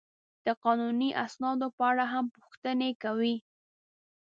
[0.45, 3.35] د قانوني اسنادو په اړه هم پوښتنې کوي.